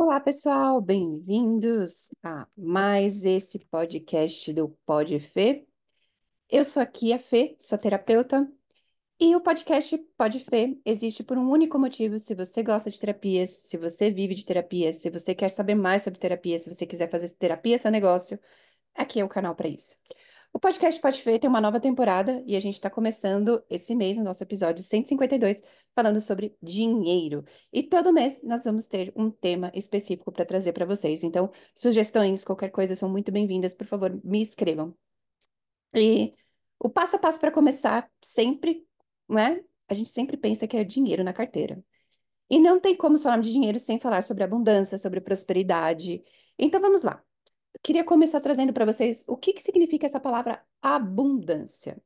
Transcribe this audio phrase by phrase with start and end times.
[0.00, 5.66] Olá, pessoal, bem-vindos a mais esse podcast do Pod Fê.
[6.48, 8.48] Eu sou aqui a Fê, sou terapeuta,
[9.18, 12.16] e o podcast Pod Fê existe por um único motivo.
[12.16, 16.02] Se você gosta de terapias, se você vive de terapias, se você quer saber mais
[16.02, 18.38] sobre terapia, se você quiser fazer terapia seu negócio,
[18.94, 19.96] aqui é o canal para isso.
[20.58, 24.16] O podcast Pode Ver tem uma nova temporada e a gente está começando esse mês,
[24.16, 25.62] no nosso episódio 152,
[25.94, 27.44] falando sobre dinheiro.
[27.72, 31.22] E todo mês nós vamos ter um tema específico para trazer para vocês.
[31.22, 33.72] Então, sugestões, qualquer coisa são muito bem-vindas.
[33.72, 34.92] Por favor, me escrevam.
[35.94, 36.34] E
[36.80, 38.84] o passo a passo para começar, sempre,
[39.28, 39.62] né?
[39.86, 41.80] A gente sempre pensa que é dinheiro na carteira.
[42.50, 46.20] E não tem como falar de dinheiro sem falar sobre abundância, sobre prosperidade.
[46.58, 47.22] Então vamos lá
[47.82, 52.00] queria começar trazendo para vocês o que, que significa essa palavra abundância,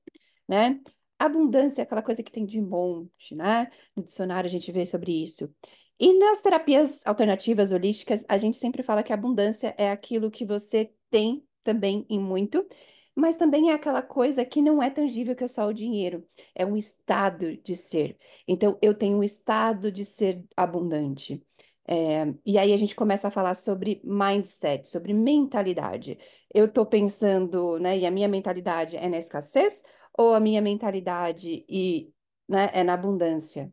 [0.48, 0.80] né?
[1.18, 3.70] Abundância é aquela coisa que tem de monte, né?
[3.96, 5.54] No dicionário a gente vê sobre isso.
[5.98, 10.92] E nas terapias alternativas holísticas, a gente sempre fala que abundância é aquilo que você
[11.10, 12.66] tem também em muito,
[13.14, 16.26] mas também é aquela coisa que não é tangível, que é só o dinheiro.
[16.54, 18.18] É um estado de ser.
[18.48, 21.40] Então, eu tenho um estado de ser abundante.
[21.86, 26.18] É, e aí a gente começa a falar sobre mindset, sobre mentalidade.
[26.52, 29.82] Eu estou pensando, né, e a minha mentalidade é na escassez
[30.16, 32.12] ou a minha mentalidade e,
[32.48, 33.72] né, é na abundância?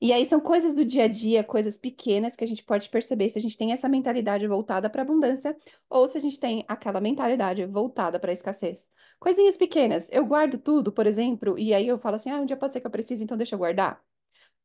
[0.00, 3.28] E aí são coisas do dia a dia, coisas pequenas que a gente pode perceber
[3.28, 5.56] se a gente tem essa mentalidade voltada para abundância
[5.88, 8.90] ou se a gente tem aquela mentalidade voltada para escassez.
[9.18, 10.08] Coisinhas pequenas.
[10.12, 12.80] Eu guardo tudo, por exemplo, e aí eu falo assim: ah, um dia pode ser
[12.80, 14.04] que eu precise, então deixa eu guardar.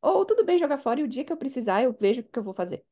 [0.02, 2.40] Ou tudo bem jogar fora e o dia que eu precisar eu vejo o que
[2.40, 2.86] eu vou fazer.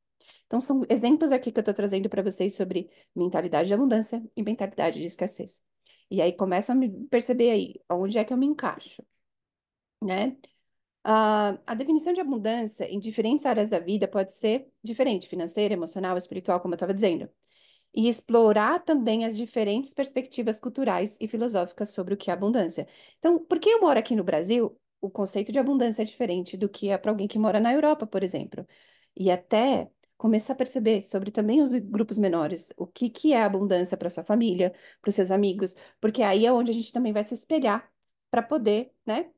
[0.48, 4.44] Então, são exemplos aqui que eu estou trazendo para vocês sobre mentalidade de abundância e
[4.44, 5.64] mentalidade de escassez.
[6.10, 9.04] E aí começa a me perceber aí onde é que eu me encaixo,
[10.02, 10.38] né?
[11.06, 16.18] Uh, a definição de abundância em diferentes áreas da vida pode ser diferente, financeira, emocional,
[16.18, 17.30] espiritual, como eu estava dizendo.
[17.96, 22.88] E explorar também as diferentes perspectivas culturais e filosóficas sobre o que é abundância.
[23.20, 26.90] Então, porque eu moro aqui no Brasil, o conceito de abundância é diferente do que
[26.90, 28.66] é para alguém que mora na Europa, por exemplo.
[29.16, 33.96] E até começar a perceber sobre também os grupos menores, o que, que é abundância
[33.98, 37.24] para sua família, para os seus amigos, porque aí é onde a gente também vai
[37.24, 37.92] se espelhar
[38.32, 39.32] para poder, né,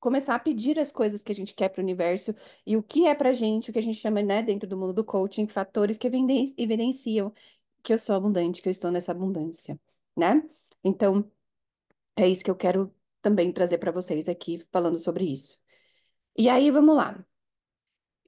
[0.00, 2.34] começar a pedir as coisas que a gente quer para o universo
[2.66, 4.76] e o que é para a gente, o que a gente chama, né, dentro do
[4.76, 6.06] mundo do coaching, fatores que
[6.56, 7.32] evidenciam
[7.82, 9.78] que eu sou abundante, que eu estou nessa abundância,
[10.16, 10.42] né?
[10.84, 11.30] Então,
[12.16, 12.94] é isso que eu quero
[13.28, 15.58] também trazer para vocês aqui, falando sobre isso.
[16.36, 17.22] E aí, vamos lá.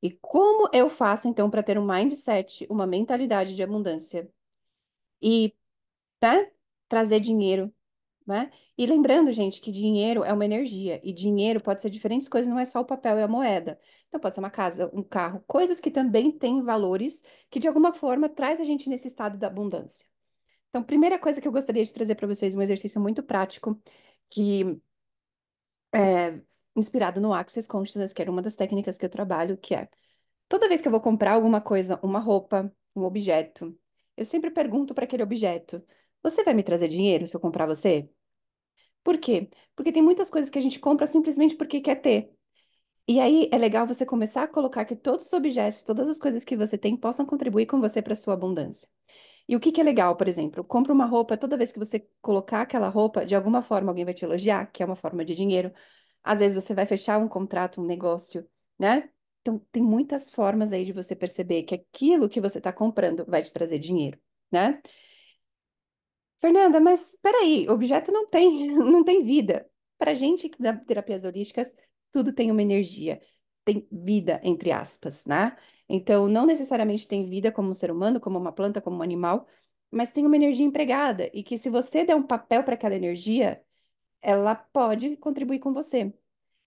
[0.02, 4.30] E como eu faço, então, para ter um mindset, uma mentalidade de abundância
[5.22, 5.54] e
[6.22, 6.50] né,
[6.88, 7.72] trazer dinheiro,
[8.26, 8.50] né?
[8.78, 12.58] E lembrando, gente, que dinheiro é uma energia e dinheiro pode ser diferentes coisas, não
[12.58, 13.78] é só o papel e a moeda.
[14.08, 17.92] Então, pode ser uma casa, um carro, coisas que também têm valores que, de alguma
[17.92, 20.06] forma, traz a gente nesse estado da abundância.
[20.70, 23.80] Então, primeira coisa que eu gostaria de trazer para vocês, um exercício muito prático,
[24.30, 24.80] que
[25.94, 26.40] é
[26.76, 29.88] inspirado no Access Consciousness, que era uma das técnicas que eu trabalho, que é
[30.48, 33.76] toda vez que eu vou comprar alguma coisa, uma roupa, um objeto,
[34.16, 35.82] eu sempre pergunto para aquele objeto:
[36.22, 38.08] você vai me trazer dinheiro se eu comprar você?
[39.02, 39.48] Por quê?
[39.74, 42.30] Porque tem muitas coisas que a gente compra simplesmente porque quer ter.
[43.08, 46.44] E aí é legal você começar a colocar que todos os objetos, todas as coisas
[46.44, 48.88] que você tem possam contribuir com você para sua abundância.
[49.50, 52.06] E o que que é legal, por exemplo, compra uma roupa, toda vez que você
[52.22, 55.34] colocar aquela roupa, de alguma forma alguém vai te elogiar, que é uma forma de
[55.34, 55.72] dinheiro.
[56.22, 59.10] Às vezes você vai fechar um contrato, um negócio, né?
[59.40, 63.42] Então, tem muitas formas aí de você perceber que aquilo que você está comprando vai
[63.42, 64.20] te trazer dinheiro,
[64.52, 64.80] né?
[66.40, 69.68] Fernanda, mas peraí, objeto não tem, não tem vida.
[69.98, 71.74] Para gente da terapias holísticas,
[72.12, 73.20] tudo tem uma energia,
[73.64, 75.56] tem vida, entre aspas, né?
[75.92, 79.46] Então, não necessariamente tem vida como um ser humano, como uma planta, como um animal,
[79.90, 83.62] mas tem uma energia empregada e que se você der um papel para aquela energia,
[84.22, 86.12] ela pode contribuir com você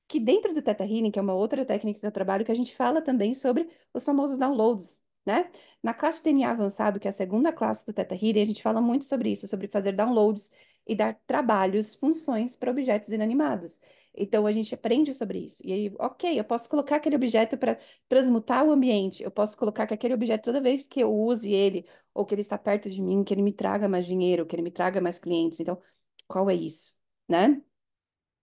[0.07, 2.55] que dentro do Theta Healing, que é uma outra técnica que eu trabalho, que a
[2.55, 5.49] gente fala também sobre os famosos downloads, né?
[5.81, 8.81] Na classe DNA avançado, que é a segunda classe do Theta Healing, a gente fala
[8.81, 10.51] muito sobre isso, sobre fazer downloads
[10.87, 13.79] e dar trabalhos, funções para objetos inanimados.
[14.15, 15.61] Então a gente aprende sobre isso.
[15.65, 17.77] E aí, ok, eu posso colocar aquele objeto para
[18.07, 21.85] transmutar o ambiente, eu posso colocar que aquele objeto, toda vez que eu use ele,
[22.13, 24.61] ou que ele está perto de mim, que ele me traga mais dinheiro, que ele
[24.63, 25.59] me traga mais clientes.
[25.59, 25.81] Então,
[26.27, 26.93] qual é isso,
[27.27, 27.61] né?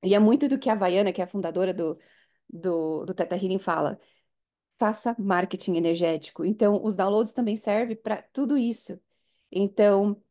[0.03, 1.99] E é muito do que a Vaiana, que é a fundadora do,
[2.49, 4.01] do, do Teta Healing, fala.
[4.79, 6.45] Faça marketing energético.
[6.45, 9.01] Então, os downloads também servem para tudo isso.
[9.53, 10.23] Então,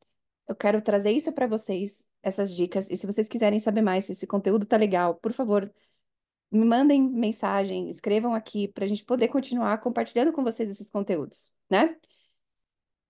[0.48, 2.90] eu quero trazer isso para vocês, essas dicas.
[2.90, 5.72] E se vocês quiserem saber mais se esse conteúdo tá legal, por favor,
[6.52, 11.52] me mandem mensagem, escrevam aqui para a gente poder continuar compartilhando com vocês esses conteúdos,
[11.70, 11.96] né?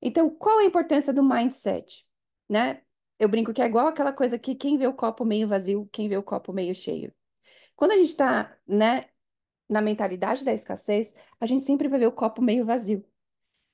[0.02, 2.06] Então, qual a importância do mindset,
[2.50, 2.82] né?
[3.20, 6.08] Eu brinco que é igual aquela coisa que quem vê o copo meio vazio, quem
[6.08, 7.14] vê o copo meio cheio.
[7.76, 9.06] Quando a gente está, né,
[9.70, 13.06] na mentalidade da escassez, a gente sempre vai ver o copo meio vazio.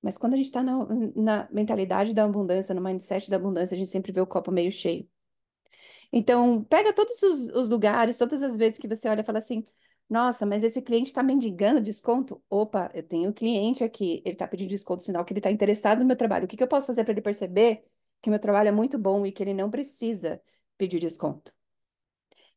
[0.02, 0.86] Mas quando a gente está na,
[1.16, 4.72] na mentalidade da abundância, no mindset da abundância, a gente sempre vê o copo meio
[4.72, 5.10] cheio.
[6.18, 9.66] Então, pega todos os, os lugares, todas as vezes que você olha e fala assim:
[10.10, 12.42] nossa, mas esse cliente está mendigando desconto?
[12.50, 16.00] Opa, eu tenho um cliente aqui, ele está pedindo desconto, sinal que ele está interessado
[16.00, 16.46] no meu trabalho.
[16.46, 17.86] O que que eu posso fazer para ele perceber
[18.22, 20.42] que meu trabalho é muito bom e que ele não precisa
[20.78, 21.54] pedir desconto?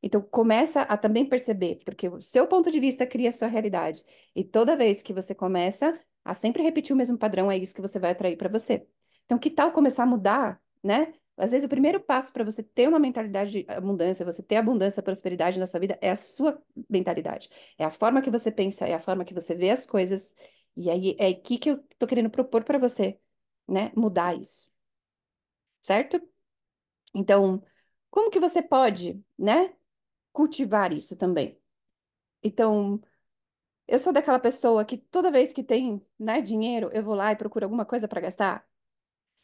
[0.03, 4.05] Então, começa a também perceber, porque o seu ponto de vista cria a sua realidade.
[4.35, 7.81] E toda vez que você começa a sempre repetir o mesmo padrão, é isso que
[7.81, 8.87] você vai atrair para você.
[9.25, 11.13] Então, que tal começar a mudar, né?
[11.39, 15.03] Às vezes, o primeiro passo para você ter uma mentalidade de abundância, você ter abundância,
[15.03, 17.49] prosperidade na sua vida, é a sua mentalidade.
[17.79, 20.35] É a forma que você pensa, é a forma que você vê as coisas.
[20.77, 23.19] E aí é aqui que eu tô querendo propor para você,
[23.69, 23.93] né?
[23.97, 24.69] Mudar isso.
[25.81, 26.21] Certo?
[27.15, 27.63] Então,
[28.11, 29.75] como que você pode, né?
[30.33, 31.61] Cultivar isso também.
[32.43, 33.01] Então,
[33.89, 37.37] eu sou daquela pessoa que toda vez que tem, né, dinheiro, eu vou lá e
[37.37, 38.69] procuro alguma coisa para gastar.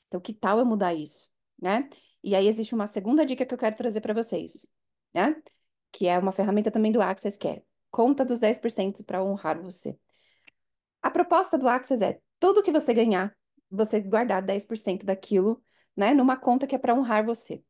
[0.09, 1.31] Então, que tal eu mudar isso,
[1.65, 1.89] né?
[2.23, 4.69] E aí existe uma segunda dica que eu quero trazer para vocês,
[5.15, 5.35] né?
[5.91, 9.99] Que é uma ferramenta também do Access, que é conta dos 10% para honrar você.
[11.01, 13.35] A proposta do Access é tudo que você ganhar,
[13.71, 15.63] você guardar 10% daquilo,
[15.97, 17.63] né, numa conta que é para honrar você.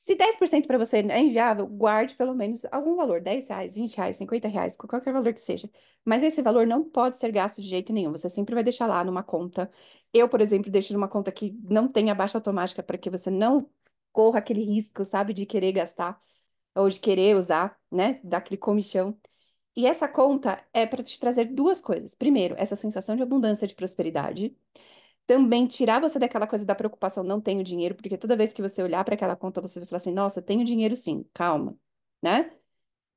[0.00, 4.16] Se 10% para você é inviável, guarde pelo menos algum valor, 10 reais, 20 reais,
[4.16, 5.70] 50 reais, qualquer valor que seja.
[6.04, 8.10] Mas esse valor não pode ser gasto de jeito nenhum.
[8.12, 9.70] Você sempre vai deixar lá numa conta.
[10.12, 13.68] Eu, por exemplo, deixo numa conta que não tenha baixa automática para que você não
[14.10, 16.20] corra aquele risco, sabe, de querer gastar
[16.74, 19.16] ou de querer usar, né, daquele comichão.
[19.76, 22.14] E essa conta é para te trazer duas coisas.
[22.14, 24.56] Primeiro, essa sensação de abundância, de prosperidade
[25.30, 28.82] também tirar você daquela coisa da preocupação, não tenho dinheiro, porque toda vez que você
[28.82, 31.78] olhar para aquela conta, você vai falar assim, nossa, tenho dinheiro sim, calma,
[32.20, 32.50] né?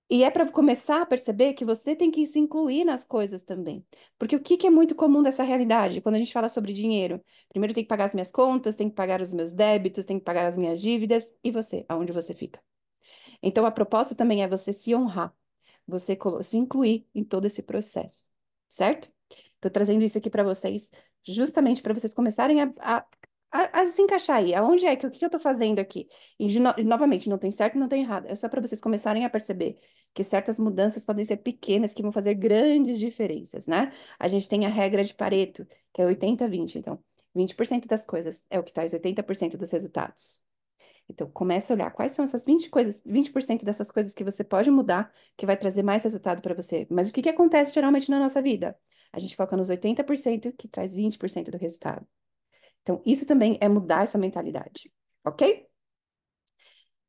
[0.10, 3.84] E é para começar a perceber que você tem que se incluir nas coisas também.
[4.20, 6.02] Porque o que, que é muito comum dessa realidade?
[6.02, 7.20] Quando a gente fala sobre dinheiro,
[7.50, 10.26] primeiro tem que pagar as minhas contas, tem que pagar os meus débitos, tem que
[10.26, 12.62] pagar as minhas dívidas, e você, aonde você fica?
[13.42, 15.34] Então a proposta também é você se honrar,
[15.88, 18.28] você se incluir em todo esse processo,
[18.70, 19.12] certo?
[19.56, 20.92] Estou trazendo isso aqui para vocês
[21.26, 23.06] justamente para vocês começarem a, a,
[23.52, 24.54] a, a, se encaixar aí.
[24.54, 26.08] Aonde é que o que eu estou fazendo aqui?
[26.40, 28.26] E no, novamente, não tem certo, não tem errado.
[28.28, 29.80] É só para vocês começarem a perceber
[30.14, 33.92] que certas mudanças podem ser pequenas que vão fazer grandes diferenças, né?
[34.20, 36.76] A gente tem a regra de Pareto, que é 80-20.
[36.76, 37.00] Então,
[37.36, 40.40] 20% das coisas é o que traz 80% dos resultados.
[41.10, 44.72] Então, comece a olhar quais são essas 20 coisas, 20% dessas coisas que você pode
[44.72, 46.88] mudar, que vai trazer mais resultado para você.
[46.90, 48.78] Mas o que, que acontece geralmente na nossa vida?
[49.14, 52.06] A gente foca nos 80% que traz 20% do resultado.
[52.82, 54.92] Então, isso também é mudar essa mentalidade,
[55.24, 55.68] ok?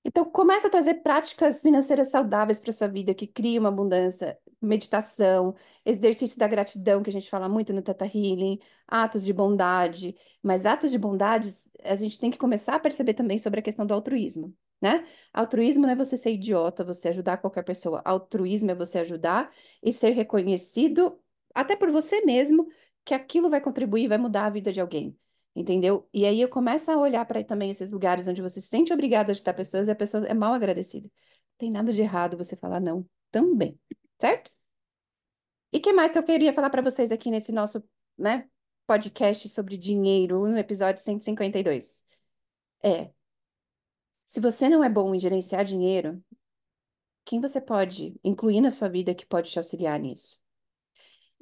[0.05, 5.55] Então, começa a trazer práticas financeiras saudáveis para sua vida, que cria uma abundância, meditação,
[5.85, 10.15] exercício da gratidão, que a gente fala muito no Teta Healing, atos de bondade.
[10.43, 11.49] Mas atos de bondade,
[11.83, 15.05] a gente tem que começar a perceber também sobre a questão do altruísmo, né?
[15.33, 18.03] Altruísmo não é você ser idiota, você ajudar qualquer pessoa.
[18.05, 19.51] Altruísmo é você ajudar
[19.83, 21.19] e ser reconhecido
[21.55, 22.69] até por você mesmo,
[23.05, 25.17] que aquilo vai contribuir, vai mudar a vida de alguém.
[25.57, 26.09] Entendeu?
[26.13, 29.31] E aí eu começo a olhar para também esses lugares onde você se sente obrigado
[29.31, 31.07] a ajudar pessoas e a pessoa é mal agradecida.
[31.07, 33.79] Não tem nada de errado você falar não também,
[34.21, 34.51] certo?
[35.73, 37.83] E que mais que eu queria falar para vocês aqui nesse nosso,
[38.19, 38.49] né,
[38.87, 42.03] podcast sobre dinheiro, no episódio 152?
[42.83, 43.11] É,
[44.27, 46.23] se você não é bom em gerenciar dinheiro,
[47.25, 50.44] quem você pode incluir na sua vida que pode te auxiliar nisso?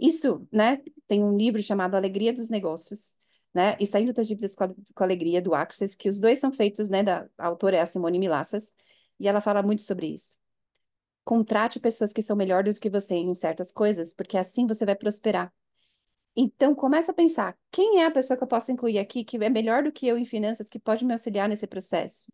[0.02, 3.16] Isso, né, tem um livro chamado Alegria dos Negócios,
[3.54, 7.04] né, e Saindo das Dívidas com, Alegria, do Access, que os dois são feitos, né,
[7.04, 8.74] da a autora é a Simone Milassas,
[9.20, 10.34] e ela fala muito sobre isso.
[11.24, 14.96] Contrate pessoas que são melhores do que você em certas coisas, porque assim você vai
[14.96, 15.54] prosperar.
[16.34, 19.48] Então, começa a pensar, quem é a pessoa que eu posso incluir aqui que é
[19.48, 22.26] melhor do que eu em finanças, que pode me auxiliar nesse processo?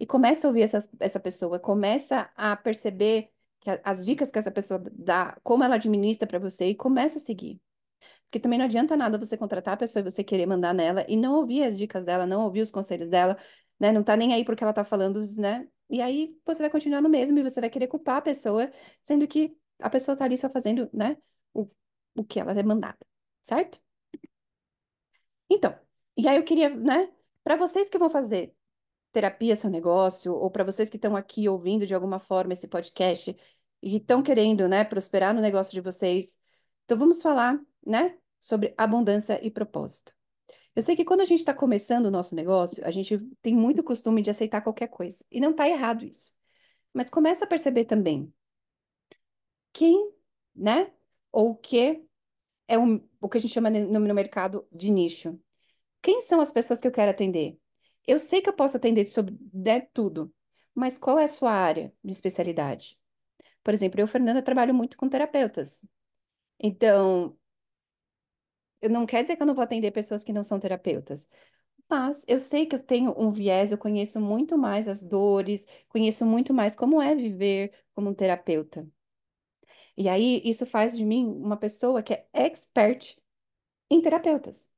[0.00, 3.30] E começa a ouvir essa, essa pessoa, começa a perceber
[3.84, 7.60] as dicas que essa pessoa dá, como ela administra para você e começa a seguir.
[8.24, 11.16] Porque também não adianta nada você contratar a pessoa e você querer mandar nela e
[11.16, 13.36] não ouvir as dicas dela, não ouvir os conselhos dela,
[13.78, 13.92] né?
[13.92, 15.68] Não tá nem aí porque ela tá falando, né?
[15.88, 18.70] E aí você vai continuar no mesmo e você vai querer culpar a pessoa,
[19.04, 21.16] sendo que a pessoa tá ali só fazendo, né?
[21.54, 21.68] O,
[22.16, 22.98] o que ela é mandada,
[23.42, 23.80] certo?
[25.50, 25.78] Então,
[26.16, 27.10] e aí eu queria, né?
[27.44, 28.54] Para vocês que vão fazer
[29.12, 33.36] terapia seu negócio, ou para vocês que estão aqui ouvindo de alguma forma esse podcast
[33.82, 36.38] e estão querendo, né, prosperar no negócio de vocês.
[36.84, 40.14] Então vamos falar, né, sobre abundância e propósito.
[40.74, 43.82] Eu sei que quando a gente está começando o nosso negócio, a gente tem muito
[43.82, 45.24] costume de aceitar qualquer coisa.
[45.30, 46.32] E não está errado isso.
[46.92, 48.32] Mas começa a perceber também
[49.72, 50.12] quem,
[50.54, 50.92] né?
[51.32, 52.02] Ou o que
[52.68, 55.38] é um, o que a gente chama no, no mercado de nicho.
[56.02, 57.58] Quem são as pessoas que eu quero atender?
[58.06, 60.32] Eu sei que eu posso atender sobre né, tudo,
[60.74, 62.98] mas qual é a sua área de especialidade?
[63.64, 65.82] Por exemplo, eu, Fernanda, trabalho muito com terapeutas.
[66.60, 67.38] Então,
[68.80, 71.28] eu não quer dizer que eu não vou atender pessoas que não são terapeutas,
[71.90, 76.26] mas eu sei que eu tenho um viés, eu conheço muito mais as dores, conheço
[76.26, 78.88] muito mais como é viver como um terapeuta.
[79.96, 83.16] E aí, isso faz de mim uma pessoa que é expert
[83.90, 84.70] em terapeutas,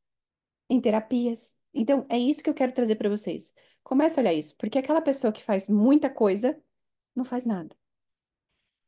[0.70, 1.56] em terapias.
[1.78, 3.54] Então, é isso que eu quero trazer para vocês.
[3.84, 6.60] Comece a olhar isso, porque aquela pessoa que faz muita coisa
[7.14, 7.76] não faz nada.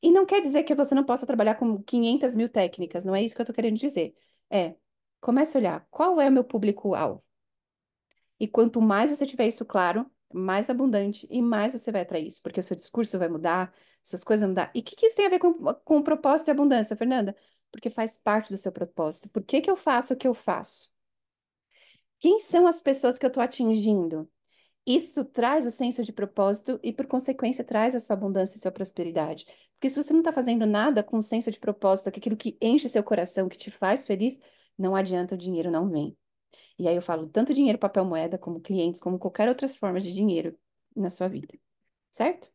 [0.02, 3.22] E não quer dizer que você não possa trabalhar com 500 mil técnicas, não é
[3.22, 4.16] isso que eu estou querendo dizer.
[4.50, 4.74] É,
[5.20, 7.22] comece a olhar qual é o meu público-alvo.
[8.40, 12.42] E quanto mais você tiver isso claro, mais abundante e mais você vai atrair isso,
[12.42, 14.70] porque o seu discurso vai mudar, suas coisas vão mudar.
[14.74, 17.36] E o que, que isso tem a ver com, com o propósito e abundância, Fernanda?
[17.70, 19.28] Porque faz parte do seu propósito.
[19.28, 20.89] Por que, que eu faço o que eu faço?
[22.20, 24.30] Quem são as pessoas que eu estou atingindo?
[24.86, 28.72] Isso traz o senso de propósito e, por consequência, traz a sua abundância e sua
[28.72, 29.46] prosperidade.
[29.74, 32.88] Porque se você não está fazendo nada com o senso de propósito, aquilo que enche
[32.88, 34.38] seu coração, que te faz feliz,
[34.78, 36.16] não adianta, o dinheiro não vem.
[36.78, 40.12] E aí eu falo tanto dinheiro, papel moeda, como clientes, como qualquer outras formas de
[40.12, 40.58] dinheiro
[40.96, 41.58] na sua vida.
[42.10, 42.50] Certo?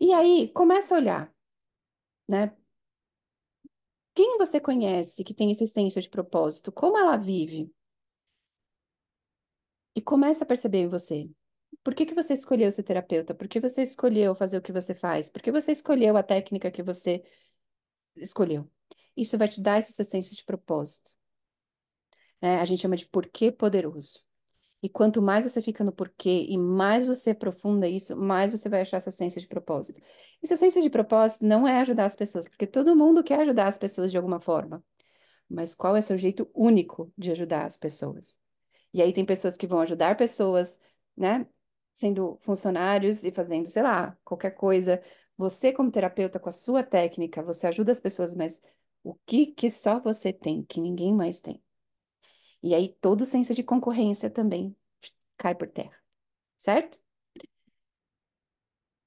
[0.00, 1.34] E aí, começa a olhar,
[2.28, 2.54] né?
[4.14, 6.70] Quem você conhece que tem esse senso de propósito?
[6.72, 7.70] Como ela vive?
[9.94, 11.28] E começa a perceber em você.
[11.82, 13.34] Por que que você escolheu ser terapeuta?
[13.34, 15.28] Por que você escolheu fazer o que você faz?
[15.30, 17.22] Por que você escolheu a técnica que você
[18.16, 18.70] escolheu?
[19.16, 21.10] Isso vai te dar esse seu senso de propósito.
[22.40, 22.60] Né?
[22.60, 24.20] A gente chama de porquê poderoso.
[24.84, 28.82] E quanto mais você fica no porquê e mais você aprofunda isso, mais você vai
[28.82, 29.98] achar seu senso de propósito.
[30.42, 33.66] E seu senso de propósito não é ajudar as pessoas, porque todo mundo quer ajudar
[33.66, 34.84] as pessoas de alguma forma.
[35.48, 38.38] Mas qual é seu jeito único de ajudar as pessoas?
[38.92, 40.78] E aí tem pessoas que vão ajudar pessoas,
[41.16, 41.46] né?
[41.94, 45.02] Sendo funcionários e fazendo, sei lá, qualquer coisa.
[45.38, 48.60] Você, como terapeuta, com a sua técnica, você ajuda as pessoas, mas
[49.02, 51.62] o que que só você tem, que ninguém mais tem?
[52.64, 54.74] E aí todo o senso de concorrência também
[55.36, 55.94] cai por terra,
[56.56, 56.98] certo?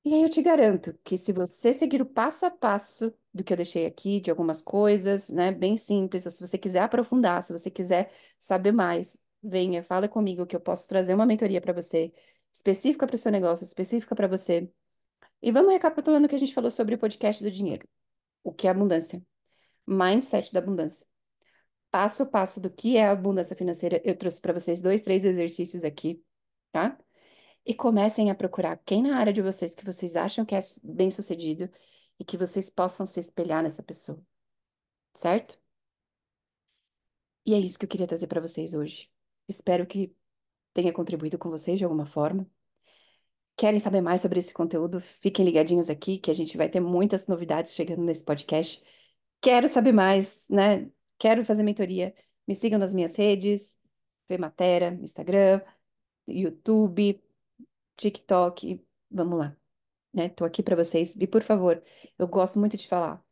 [0.06, 3.52] E aí eu te garanto que se você seguir o passo a passo do que
[3.52, 7.52] eu deixei aqui, de algumas coisas, né, bem simples, ou se você quiser aprofundar, se
[7.52, 12.14] você quiser saber mais, venha, fala comigo que eu posso trazer uma mentoria para você,
[12.54, 14.72] específica para o seu negócio, específica para você.
[15.42, 17.88] E vamos recapitulando o que a gente falou sobre o podcast do dinheiro.
[18.44, 19.22] O que é abundância?
[19.88, 21.08] Mindset da abundância.
[21.92, 25.24] Passo a passo do que é a abundância financeira, eu trouxe para vocês dois, três
[25.24, 26.22] exercícios aqui,
[26.72, 26.98] tá?
[27.66, 31.70] E comecem a procurar quem na área de vocês que vocês acham que é bem-sucedido
[32.20, 34.22] e que vocês possam se espelhar nessa pessoa,
[35.14, 35.60] certo?
[37.46, 39.10] E é isso que eu queria trazer para vocês hoje.
[39.48, 40.14] Espero que
[40.74, 42.46] tenha contribuído com vocês de alguma forma.
[43.56, 45.02] Querem saber mais sobre esse conteúdo?
[45.02, 48.84] Fiquem ligadinhos aqui, que a gente vai ter muitas novidades chegando nesse podcast.
[49.42, 50.92] Quero saber mais, né?
[51.18, 52.14] Quero fazer mentoria.
[52.48, 53.80] Me sigam nas minhas redes,
[54.28, 55.62] Fematera, Instagram,
[56.28, 57.22] YouTube,
[57.98, 58.84] TikTok.
[59.12, 59.58] Vamos lá,
[60.14, 60.32] né?
[60.46, 61.16] Aqui para vocês.
[61.16, 61.84] E por favor,
[62.18, 63.24] eu gosto muito de falar.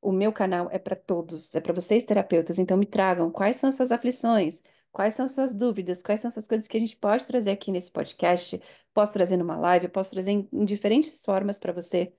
[0.00, 3.72] O meu canal é para todos, é para vocês terapeutas, então me tragam quais são
[3.72, 4.62] suas aflições,
[4.96, 6.02] Quais são suas dúvidas?
[6.02, 8.58] Quais são essas coisas que a gente pode trazer aqui nesse podcast?
[8.94, 12.14] Posso trazer numa live, posso trazer em, em diferentes formas para você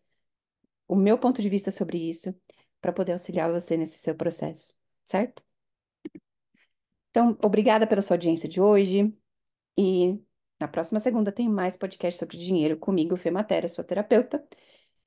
[0.87, 2.35] o meu ponto de vista sobre isso,
[2.87, 5.43] para poder auxiliar você nesse seu processo, certo?
[7.09, 9.13] Então, obrigada pela sua audiência de hoje
[9.77, 10.17] e
[10.57, 14.41] na próxima segunda tem mais podcast sobre dinheiro comigo, Fê Matéria, sua terapeuta.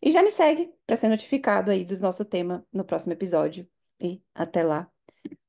[0.03, 3.67] E já me segue para ser notificado aí do nosso tema no próximo episódio.
[3.99, 4.91] E até lá.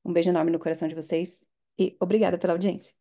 [0.02, 1.46] Um beijo enorme no coração de vocês
[1.78, 2.94] e obrigada pela audiência.